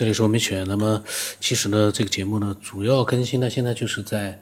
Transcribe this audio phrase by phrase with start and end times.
[0.00, 0.64] 这里是文明犬。
[0.66, 1.04] 那么，
[1.40, 4.40] 其实呢，这个节目呢，主要更新呢，现在就是在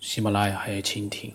[0.00, 1.30] 喜马拉雅还有蜻蜓，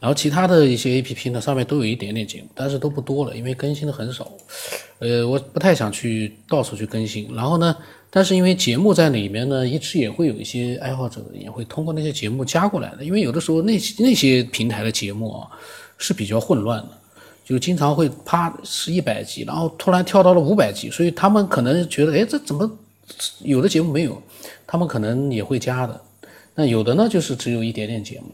[0.00, 4.32] 然后其他的一些 A P P 呢，上面都有一点点节目，但是都不多了，因为更新的很少。
[5.00, 7.28] 呃，我不太想去到处去更新。
[7.34, 7.76] 然后呢，
[8.08, 15.46] 但是因为节目在里面呢，一直也会有一些爱好者也会通过那些节目加过来的，因为有的时候那那些平台的节目啊
[15.98, 17.01] 是比较混乱的。
[17.44, 22.70] 就经常会啪是一百集，然后突然跳到了五百集，所以他们可能觉得，哎，这怎么
[23.40, 24.22] 有的节目没有？
[24.66, 26.00] 他们可能也会加的。
[26.54, 28.26] 那有的呢，就是只有一点点节目。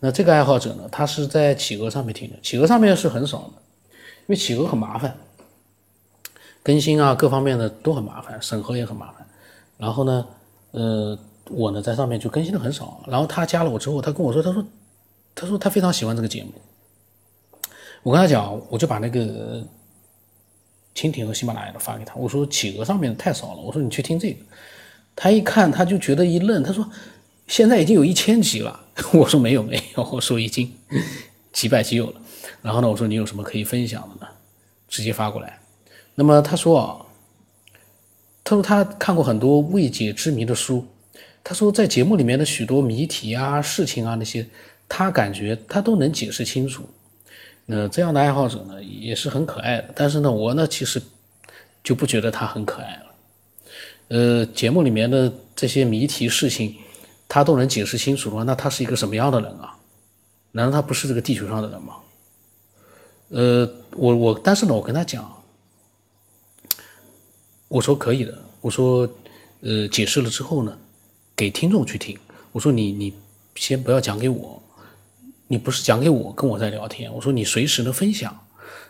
[0.00, 3.52] 那这个爱好者呢，他是在企鹅上面听的，企鹅上面是很少的，
[3.90, 5.16] 因为企鹅很麻烦，
[6.62, 9.26] 更新啊各方面的都很麻烦，审核也很麻烦。
[9.78, 10.26] 然后呢，
[10.70, 11.18] 呃，
[11.50, 13.02] 我呢在上面就更新的很少。
[13.08, 14.64] 然后他加了我之后，他跟我说，他说，
[15.34, 16.52] 他说他非常喜欢这个节目。
[18.04, 19.66] 我跟他讲，我就把那个
[20.94, 22.14] 蜻蜓和喜马拉雅的发给他。
[22.14, 24.36] 我说企鹅上面太少了，我说你去听这个。
[25.16, 26.86] 他一看，他就觉得一愣，他说
[27.46, 28.78] 现在已经有一千集了。
[29.14, 30.70] 我说没有没有，我说已经
[31.50, 32.20] 几百集有了。
[32.60, 34.30] 然后呢，我说你有什么可以分享的呢？
[34.86, 35.58] 直接发过来。
[36.14, 37.06] 那么他说啊，
[38.44, 40.86] 他说他看过很多未解之谜的书，
[41.42, 44.46] 他说在节目里面的许多谜题啊、事情啊那些，
[44.88, 46.86] 他感觉他都能解释清楚。
[47.66, 49.90] 那这样的爱好者呢，也是很可爱的。
[49.94, 51.00] 但是呢，我呢其实
[51.82, 53.04] 就不觉得他很可爱了。
[54.08, 56.76] 呃，节目里面的这些谜题事情，
[57.26, 59.78] 他都能解释清楚的话，那他是一个什么样的人啊？
[60.52, 61.94] 难道他不是这个地球上的人吗？
[63.30, 65.42] 呃，我我，但是呢，我跟他讲，
[67.68, 68.38] 我说可以的。
[68.60, 69.08] 我说，
[69.62, 70.78] 呃，解释了之后呢，
[71.34, 72.16] 给听众去听。
[72.52, 73.12] 我说你你
[73.56, 74.62] 先不要讲给我。
[75.54, 78.36] 你不是讲给我跟我在聊天，我说你随时的分享，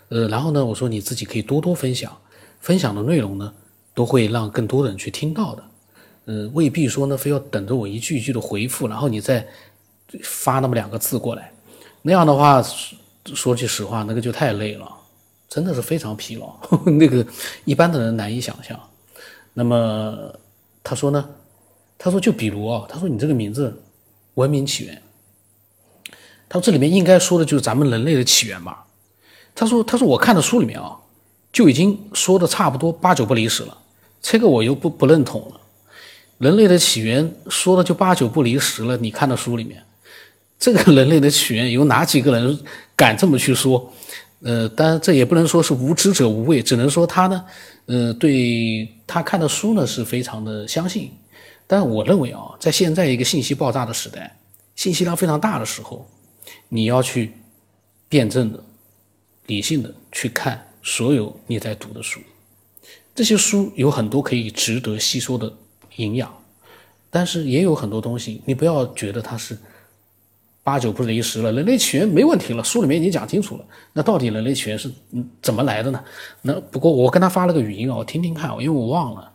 [0.09, 2.11] 呃，然后呢，我说你自己可以多多分享，
[2.59, 3.53] 分享的内容呢，
[3.93, 5.65] 都会让更多的人去听到的，
[6.25, 9.47] 呃，未必说呢非要等着我一句一句的回复，然后你再
[10.23, 11.53] 发那么两个字过来，
[12.01, 12.65] 那样的话，
[13.27, 14.91] 说句实话，那个就太累了，
[15.51, 16.57] 真的是非常疲劳，
[16.99, 17.27] 那个
[17.67, 18.81] 一般的人难以想象。
[19.53, 20.35] 那么
[20.83, 21.29] 他说呢，
[21.99, 23.83] 他说就比如啊，他说你这个名字
[24.37, 25.03] 文明起源。
[26.49, 28.85] 他说：“这里面应该说的就是咱们人类的起源吧？”
[29.55, 30.97] 他说：“他说我看的书里面啊，
[31.53, 33.79] 就已经说的差不多八九不离十了。
[34.21, 35.61] 这个我又不不认同了。
[36.39, 38.97] 人类的起源说的就八九不离十了。
[38.97, 39.83] 你看的书里面，
[40.59, 42.59] 这个 人类的起源有哪几个人
[42.97, 43.93] 敢这么去说？
[44.43, 47.45] 呃，当然这也不能说是无知者无畏，只能说他呢，
[47.87, 51.11] 呃，对他看的书呢是非常的相信。
[51.67, 54.37] 但我认为啊，在现在一个信息爆炸的时代，
[54.75, 56.07] 信息量非常大的时候。”
[56.75, 57.31] 你要去
[58.09, 58.61] 辩证的、
[59.47, 62.19] 理性的去看所有你在读的书，
[63.15, 65.53] 这些书有很多可以值得吸收的
[65.99, 66.37] 营养，
[67.11, 69.57] 但是也有很多东西，你不要觉得它是
[70.65, 71.53] 八九不离十了。
[71.53, 73.65] 人类起源没问题了，书里面已经讲清楚了。
[73.93, 74.91] 那到底人类起源是
[75.41, 76.05] 怎么来的呢？
[76.43, 79.33] 那不过我跟他发了个语音啊，我听听看，因为我忘了。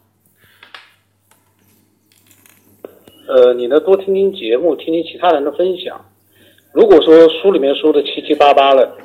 [3.30, 6.06] 呃，你呢多听听节目，听听其他人的分享。
[6.72, 8.96] 如果说书里面说的七七八八了，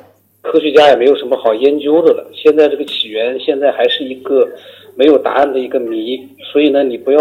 [0.41, 2.23] 科学家也没有什么好研究的了。
[2.31, 4.47] 现在这个起源现在还是一个
[4.95, 6.19] 没有答案的一个谜，
[6.51, 7.19] 所以呢，你不要，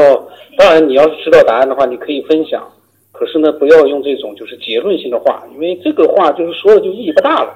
[0.58, 2.62] 当然你要是知道答案的话，你可以分享，
[3.10, 7.50] 可是呢，不要用这种就是结论性的话，因为这个话就是说了就意义不大了。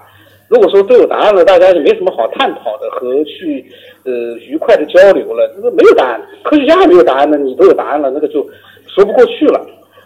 [0.49, 3.62] 如果说都有答案了，大家就没什么好探讨的和去
[4.05, 5.47] 呃愉快的交流了。
[5.55, 8.43] 这个没有答案，科学家还没有答案呢，你都有答案了，那个就
[8.87, 9.60] 说不过去了。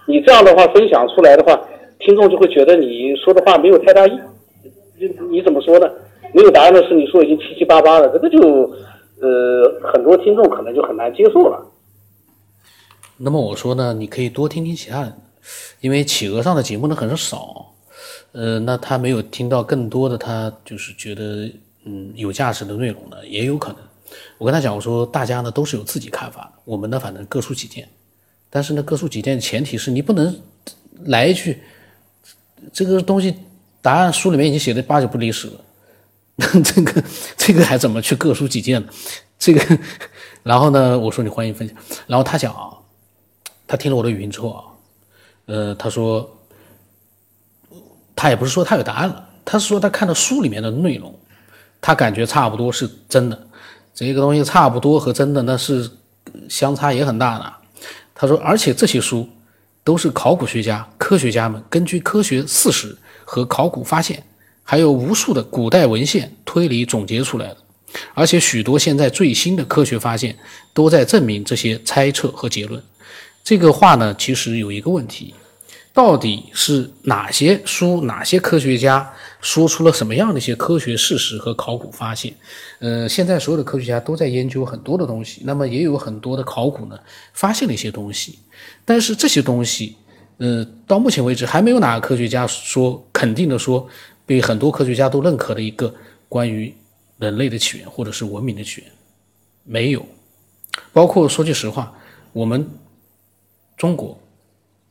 [0.04, 1.56] 你这样的话分享出来的话。
[2.04, 4.12] 听众就会觉得你说的话没有太大意，
[4.98, 5.88] 你你怎么说呢？
[6.34, 8.40] 没有答案的是你说已经七七八八了，这个就
[9.20, 11.62] 呃很多听众可能就很难接受了。
[13.18, 15.12] 那么我说呢，你可以多听听其他人，
[15.80, 17.74] 因为企鹅上的节目呢很少，
[18.32, 21.48] 呃，那他没有听到更多的，他就是觉得
[21.84, 23.78] 嗯有价值的内容呢，也有可能。
[24.38, 27.87] 我跟他讲，我说大家呢都是有自己看法的，我们呢反正各抒己见，
[28.49, 30.34] 但是呢各抒己见的前提是你不能
[31.04, 31.58] 来一句。
[32.73, 33.35] 这个东西
[33.81, 35.61] 答案书里面已经写的八九不离十了，
[36.62, 37.05] 这个
[37.37, 38.88] 这个还怎么去各抒己见呢？
[39.38, 39.79] 这个，
[40.44, 41.76] 然后呢，我说你欢迎分享，
[42.06, 42.70] 然后他讲啊，
[43.67, 44.64] 他听了我的语音之后啊，
[45.47, 46.38] 呃，他说
[48.14, 51.19] 他也不是说他有答案了，他是说他看到书里面的内容，
[51.81, 53.47] 他感觉差不多是真的，
[53.93, 55.91] 这个东西差不多和真的那是
[56.49, 57.53] 相差也很大的。
[58.14, 59.29] 他说，而且这些书。
[59.84, 64.23] 都是考古学家、科学家们根据科学事实和考古发现，
[64.62, 67.56] 还有无数的古代文献推理总结出来的。
[68.14, 70.38] 而且许多现在最新的科学发现
[70.73, 72.82] 都在证明这些猜测和结论。
[73.44, 75.34] 这个话呢，其实有一个问题，
[75.92, 82.34] 到底是哪些书、哪些科学家说出了什么样的一些科学事实和考古发现？
[82.78, 86.98] 呃，现在所有的科学家都在研究很多的东西，那么也有很多的考古呢，
[87.34, 88.38] 发现了一些东西，
[88.84, 89.96] 但是这些东西，
[90.38, 93.86] 呃，到目前为止还没有哪个科学家说肯定的说，
[94.24, 95.94] 被很多科学家都认可的一个
[96.28, 96.74] 关于
[97.18, 98.90] 人类的起源或者是文明的起源，
[99.64, 100.06] 没有。
[100.92, 101.92] 包括说句实话，
[102.32, 102.66] 我们。
[103.74, 104.16] 中国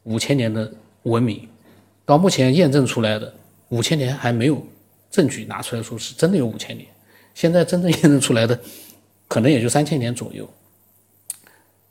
[0.03, 0.69] 五千年的
[1.03, 1.48] 文明，
[2.06, 3.33] 到目前验证出来的
[3.69, 4.62] 五千年还没有
[5.09, 6.88] 证据拿出来说是真的有五千年。
[7.33, 8.59] 现在真正 验证出来的
[9.27, 10.48] 可能也就三千年左右。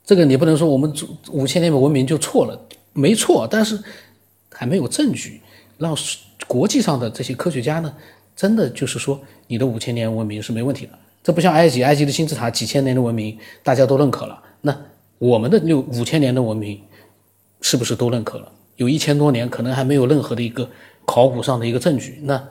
[0.05, 0.93] 这个你不能说我们
[1.31, 2.61] 五千年的文明就错了，
[2.93, 3.83] 没错，但是
[4.51, 5.41] 还没有证据
[5.79, 5.97] 让
[6.47, 7.93] 国际上的这些科学家呢，
[8.37, 10.93] 真的就是说你的五千年文明是没问题的。
[11.23, 14.77] 这不像埃及，埃及的金字塔几千年的文明大家都认可了，那
[15.19, 16.81] 我们的六五千年的文明。
[17.63, 18.51] 是不是都认可了？
[18.81, 20.71] 有一千多年，可能还没有任何的一个
[21.05, 22.19] 考古上的一个证据。
[22.23, 22.43] 那，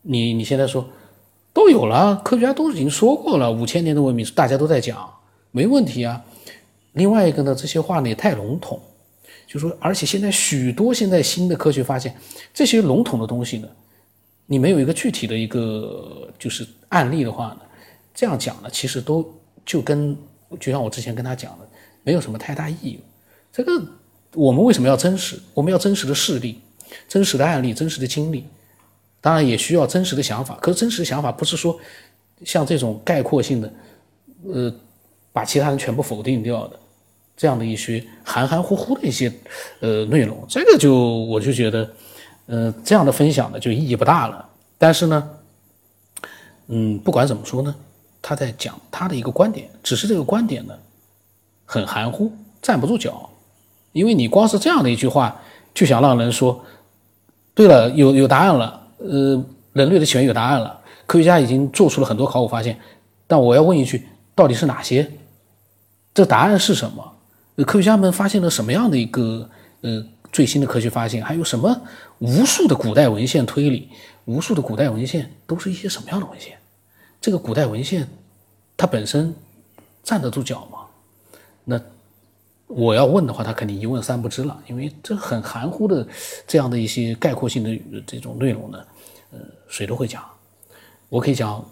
[0.00, 0.88] 你你现在说
[1.52, 5.12] 都有了，科学家都已经说过了，五千年的文明大家都在讲，
[5.50, 6.24] 没问题啊。
[6.92, 8.80] 另外一个呢，这些话呢也太笼统，
[9.46, 12.16] 就说而且现在许多现在新的科学发现，
[12.54, 13.68] 这些笼统的东西呢，
[14.46, 17.60] 你没有一个具体的一个就是案例的话呢，
[18.14, 19.22] 这样讲呢，其实都
[19.66, 20.16] 就跟
[20.58, 21.68] 就像我之前跟他讲的，
[22.02, 22.98] 没有什么太大意义。
[23.52, 23.70] 这个
[24.34, 25.38] 我们为什么要真实？
[25.54, 26.60] 我们要真实的事例、
[27.08, 28.44] 真实的案例、真实的经历，
[29.20, 30.56] 当然也需要真实的想法。
[30.60, 31.78] 可是真实的想法不是说
[32.44, 33.72] 像这种概括性的，
[34.52, 34.74] 呃，
[35.32, 36.78] 把其他人全部否定掉的
[37.36, 39.32] 这样的一些含含糊糊的一些
[39.80, 40.44] 呃内容。
[40.48, 41.90] 这个就我就觉得，
[42.46, 44.48] 呃，这样的分享呢就意义不大了。
[44.76, 45.30] 但是呢，
[46.66, 47.74] 嗯，不管怎么说呢，
[48.20, 50.76] 他在讲他的一个观点，只是这个观点呢
[51.64, 53.30] 很含糊，站不住脚。
[53.94, 55.40] 因为你光是这样的一句话，
[55.72, 56.60] 就想让人说，
[57.54, 62.76] 对了，有有答案了，呃，人类的起源有答案了，科学家已经做出了很多考古发现，
[63.28, 64.04] 但我要问一句，
[64.34, 65.08] 到底是哪些？
[66.12, 67.12] 这答案是什么？
[67.64, 69.48] 科学家们发现了什么样的一个
[69.82, 71.24] 呃最新的科学发现？
[71.24, 71.80] 还有什么
[72.18, 73.90] 无数的古代文献推理？
[74.24, 76.58] 无数的古代文献都是一些什么样的文献？
[77.20, 78.08] 这个古代文献
[78.76, 79.32] 它本身
[80.02, 80.78] 站得住脚吗？
[81.64, 81.80] 那？
[82.76, 86.06] 我要问的话，他肯定一问三不知了，因为这很含糊的
[86.46, 88.84] 这样的一些概括性的这种内容呢，
[89.30, 89.38] 呃，
[89.68, 90.24] 谁都会讲，
[91.08, 91.64] 我可以讲，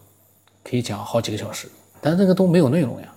[0.62, 1.68] 可以讲好几个小时，
[2.00, 3.12] 但这个都没有内容呀，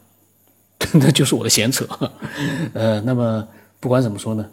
[0.94, 1.86] 那就是我的闲扯，
[2.74, 3.48] 呃，那么
[3.80, 4.50] 不管怎么说呢，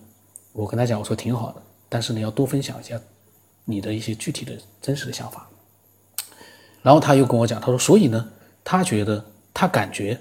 [0.52, 3.00] 我跟他讲，我说挺好的，但是你要多分享一下
[3.64, 4.52] 你的一些具体的
[4.82, 5.48] 真实的想法，
[6.82, 8.28] 然后他又跟我讲，他说，所以呢，
[8.62, 9.24] 他觉得
[9.54, 10.20] 他感觉，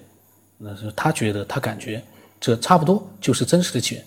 [0.58, 2.02] 那是他觉得他感觉。
[2.42, 4.04] 这差不多就是真实的起源。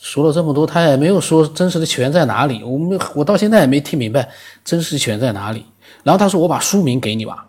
[0.00, 2.64] 说了这么多，他也没有说真实的起源在哪里。
[2.64, 4.28] 我们我到现在也没听明白
[4.64, 5.64] 真实的起源在哪里。
[6.02, 7.46] 然后他说：“我把书名给你吧。”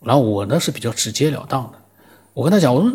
[0.00, 1.78] 然后我呢是比较直截了当的，
[2.32, 2.90] 我跟他讲：“我说，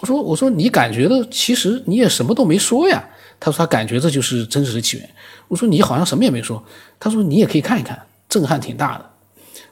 [0.00, 3.08] 我说，我说你感觉的，其实你也什么都没说呀。”
[3.38, 5.08] 他说：“他感觉这就是真实的起源。”
[5.46, 6.60] 我说：“你好像什么也没说。”
[6.98, 9.10] 他说：“你也可以看一看，震撼挺大的。”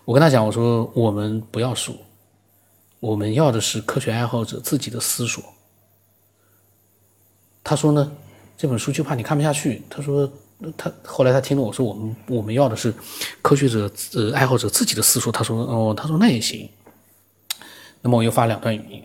[0.05, 1.97] 我跟他讲：“我说我们不要书，
[3.01, 5.43] 我们要的是科学爱好者自己的思索。”
[7.64, 8.12] 他说呢，
[8.57, 9.81] 这本书就怕你看不下去。
[9.88, 10.31] 他说，
[10.76, 12.92] 他后来他听了我说，我们我们要的是
[13.40, 15.31] 科学者呃爱好者自己的私书。
[15.31, 16.69] 他说，哦，他说那也行。
[18.02, 19.02] 那么我又发两段语音。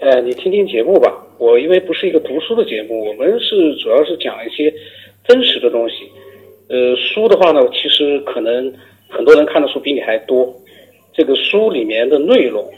[0.00, 1.12] 呃，你听听节目吧。
[1.38, 4.72] 我因为不是一个读书的节目，我们是主要是讲一些
[5.24, 6.10] 真实的东西。
[6.68, 8.72] 呃，书的话呢，其实可能
[9.08, 10.54] 很多人看的书比你还多。
[11.12, 12.72] 这个书里面的内容。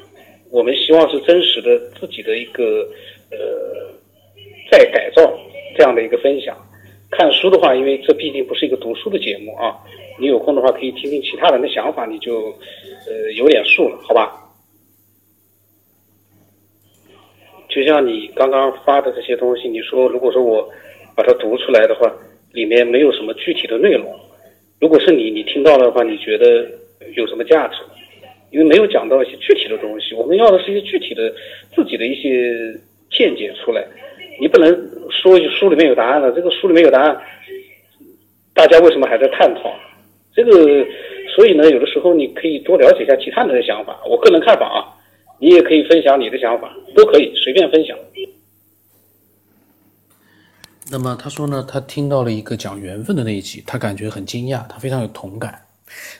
[0.54, 2.88] 我们希望是真实的自己的一个
[3.32, 3.90] 呃
[4.70, 5.36] 再改造
[5.76, 6.56] 这样的一个分享。
[7.10, 9.74] 看书的话，因为这毕竟不是一个读书的节目啊，
[10.16, 12.54] 你有空的话可以听听其他人的想法，你就
[13.08, 14.32] 呃有点数了，好吧？
[17.68, 20.70] 就像你刚刚发的这些东西，你说如果说我
[21.16, 22.08] 把它读出来的话，
[22.52, 24.16] 里面没有什么具体的内容，
[24.80, 26.64] 如果是你你听到的话，你觉得
[27.16, 27.78] 有什么价值？
[28.54, 31.28] 因为没有讲到一些具体的东西，我们要的是一些具体的
[31.74, 32.78] 自己的一些
[33.10, 33.84] 见解出来。
[34.40, 34.70] 你不能
[35.10, 37.20] 说书里面有答案了，这个书里面有答案，
[38.54, 39.74] 大家为什么还在探讨？
[40.32, 40.86] 这个，
[41.34, 44.00] 所以呢，有的时候你可以多了解一下其他人的想法。
[44.08, 44.86] 我个人看法啊，
[45.40, 47.98] 你也可以分享你的想法，都可以随便分享。
[50.92, 55.60] 那么他说呢，他听到了一个讲缘分的那一集，他感觉很惊讶，他非常有同感。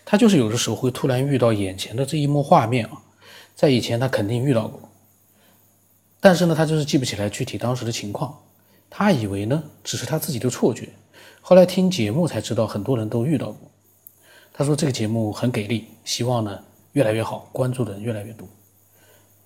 [0.04, 3.02] 他就是有的时候会突然遇到眼前的这一幕画面啊，
[3.54, 4.88] 在以前他肯定遇到过，
[6.21, 8.38] 但是呢，他就是记不起来具体当时的情况。
[8.90, 10.88] 他以为呢只是他自己的错觉，
[11.40, 13.71] 后来听节目才知道很多人都遇到过。
[14.52, 16.61] 他说这个节目很给力，希望呢
[16.92, 18.47] 越来越好，关注的人越来越多。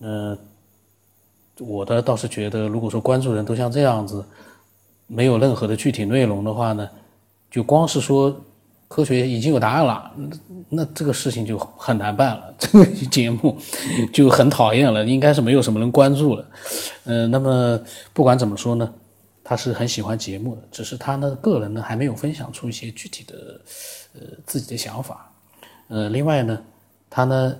[0.00, 0.38] 嗯，
[1.60, 4.22] 我的倒是觉得，如果说关注人都像这样子，
[5.06, 6.86] 没有任何的具体内容的话呢，
[7.50, 8.38] 就光是说
[8.88, 10.10] 科学已经有答案了，
[10.70, 13.56] 那这个事情就很难办了，这个 节目
[14.12, 16.44] 就很讨厌了，应该是没有什么人关注了。
[17.04, 17.78] 嗯，那么
[18.14, 18.92] 不管怎么说呢？
[19.44, 23.60] 他是很喜欢节目的，只是他呢个人呢还没有分享出一些具体的
[24.14, 25.30] 呃自己的想法，
[25.88, 26.62] 呃，另外呢，
[27.08, 27.56] 他呢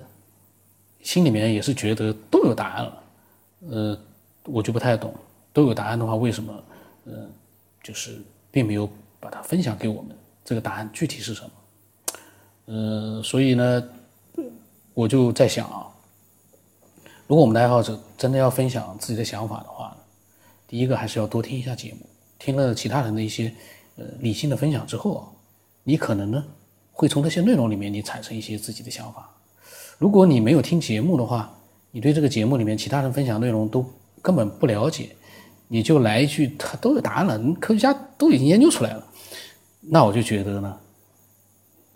[1.01, 3.03] 心里面也是觉得都有答案了，
[3.69, 3.99] 呃，
[4.45, 5.13] 我就不太懂，
[5.51, 6.53] 都有答案的话，为什么
[7.05, 7.13] 呃
[7.83, 8.21] 就是
[8.51, 8.87] 并没有
[9.19, 10.15] 把它分享给我们？
[10.49, 11.51] 这个答案具体是什么？
[12.65, 13.83] 呃，所以呢，
[14.95, 15.85] 我就在想啊，
[17.27, 19.95] 如果我们的爱好者真的要分享自己的想法的话。
[20.67, 21.99] 第一个还是要多听一下节目，
[22.39, 23.53] 听了其他人的一些
[23.95, 25.21] 呃理性的分享之后啊，
[25.83, 26.43] 你可能呢
[26.93, 29.29] 会从这些内容里面你产生一些自己的想法。
[29.99, 31.55] 如果你没有听节目的话，
[31.91, 33.85] 你对这个节目里面其他人分享内容都
[34.19, 35.15] 根本不了解，
[35.67, 39.05] 你就来一句他都有答案了，科学家都已经研究出来了，
[39.79, 40.77] 那我就觉得呢，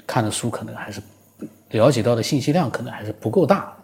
[0.07, 1.01] 看的书可能还是
[1.69, 3.77] 了解到的信息量可能还是不够大。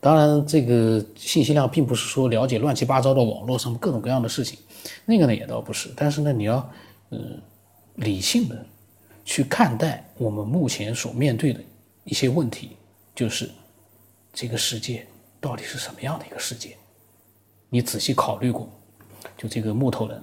[0.00, 4.58] 当然，这个信息量并不是说了解乱七八糟的网络上各种各样的事情，
[5.06, 5.90] 那个呢也倒不是。
[5.96, 6.70] 但是呢，你要
[7.10, 7.40] 嗯
[7.94, 8.66] 理性的
[9.24, 11.60] 去看待我们目前所面对的
[12.04, 12.76] 一些问题，
[13.14, 13.50] 就是
[14.32, 15.06] 这个世界
[15.40, 16.76] 到底是什么样的一个世界？
[17.70, 18.68] 你仔细考虑过？
[19.38, 20.22] 就这个木头人，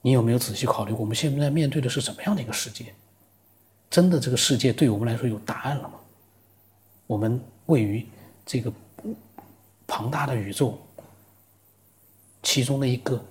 [0.00, 2.94] 你有没有仔细考虑我们现在面对的是什么样的一个世界？
[3.90, 5.94] 真的这个世界对我们来说有答案了吗？
[7.06, 8.06] 我们位于。
[8.50, 8.72] 这个
[9.86, 10.78] 庞大的宇宙，
[12.42, 13.22] 其中的一个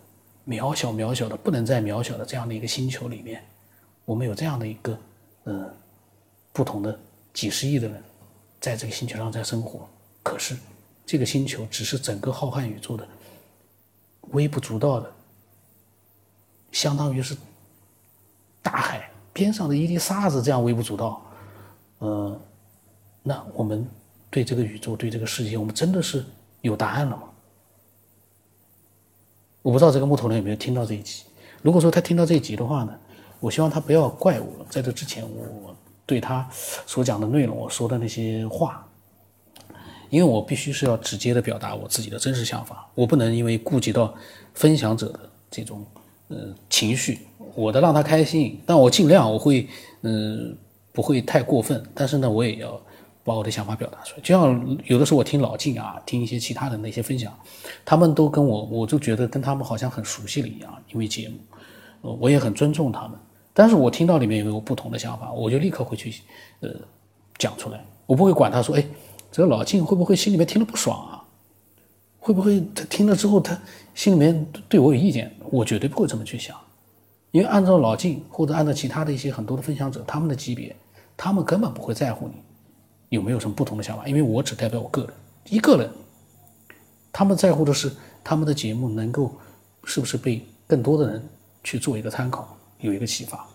[0.47, 3.43] 渺小渺小的不能再渺小的这样的一个星球里面，
[4.05, 4.99] 我们有这样的一个
[5.45, 5.73] 呃
[6.53, 6.99] 不同的
[7.33, 7.99] 几十亿的人
[8.61, 9.89] 在这个星球上在生活。
[10.21, 10.55] 可是
[11.03, 13.07] 这个星球只是整个浩瀚宇宙的
[14.33, 15.11] 微不足道的，
[16.77, 17.35] 相当于是
[18.61, 21.21] 大海边上的一粒沙子这样微不足道。
[21.99, 22.39] 呃，
[23.23, 23.87] 那我们。
[24.29, 26.23] 对这个宇宙，对这个世界，我们真的是
[26.61, 27.23] 有答案了吗？
[29.61, 31.23] 我不知道这个木头人有没有听到这一集。
[31.61, 32.93] 如果说他听到这一集的话呢，
[33.39, 34.65] 我希望他不要怪我。
[34.69, 35.73] 在这之前，我
[36.05, 38.85] 对他所讲的内容，我说的那些话，
[40.09, 44.13] 因为我必须是要直接的表达我自己的真实想法，我不能因为顾及到
[44.53, 45.19] 分享者的
[45.49, 45.83] 这种
[46.27, 47.19] 呃情绪，
[47.55, 49.67] 我的让他开心，但我尽量我会
[50.01, 50.57] 嗯
[50.91, 52.79] 不会太过分，但是呢，我也要。
[53.27, 57.37] 把我的想法表达出来，就像有的时候我听老静啊，听一些其他的那些分享，
[57.83, 63.19] 他们都跟我，我就觉得跟他们好像很熟悉了一样，因为节目，我也很尊重他们。
[63.53, 66.21] 但是我听到里面有没有不同的想法，我就立刻会去，
[66.61, 66.69] 呃，
[67.37, 68.85] 讲出来，我不会管他说，哎，
[69.29, 71.16] 这个老静会不会心里面听了不爽啊？
[72.27, 73.57] 会不会他听了之后他
[73.95, 75.33] 心里面对我有意见？
[75.49, 76.53] 我绝对不会这么去想，
[77.31, 80.75] 因为按照老晋或者按照其他的一些很多的分享者他们的级别，
[81.15, 82.33] 他们根本不会在乎你。
[83.07, 84.05] 有没有什么不同的想法？
[84.05, 85.13] 因为我只代表我个人，
[85.45, 85.89] 一个人，
[87.13, 87.89] 他们在乎的是
[88.25, 89.31] 他们的节目能够
[89.85, 91.25] 是不是被更多的人
[91.63, 93.47] 去做一个参考，有一个启发。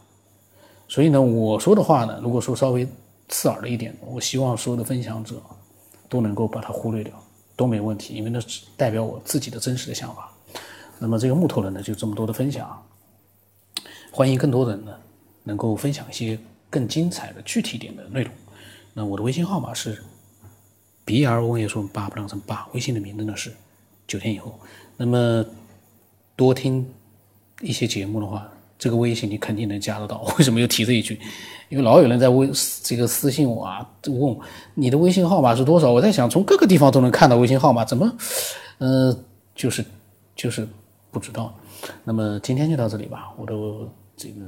[0.89, 2.89] 所以呢，我说的话呢，如果说稍微
[3.29, 5.37] 刺耳了一点，我希望所有的分享者
[6.09, 7.13] 都能够把它忽略掉，
[7.57, 10.33] 都没问题，因为那只代表我自己的真实的想法。
[10.99, 12.85] 那么这个木头人呢，就这么多的分享，
[14.11, 14.95] 欢迎更多人呢
[15.43, 16.39] 能够分享一些
[16.71, 18.33] 更精彩的具体点的内容。
[18.95, 20.03] 那我的微信号码是
[21.05, 23.53] B R O 也说八不让成八，微信的名字呢是
[24.07, 24.59] 九天以后。
[24.97, 25.45] 那么
[26.37, 26.89] 多听
[27.61, 28.49] 一些节目的话，
[28.83, 30.21] 这个微信你肯定能加得到。
[30.37, 31.17] 为什么又提这一句？
[31.69, 32.51] 因为老有人在微
[32.83, 34.41] 这个私信我啊，问我
[34.75, 35.93] 你的微信号码是多少？
[35.93, 38.13] 我在想，从各个地方都能看到微信号码，怎么，
[38.79, 39.17] 呃，
[39.55, 39.85] 就是
[40.35, 40.67] 就是
[41.13, 41.55] 不知道。
[42.03, 43.55] 那么今天就到这里吧，我的
[44.17, 44.41] 这个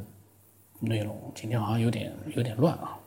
[0.80, 2.98] 内容今天好像有点有点乱啊。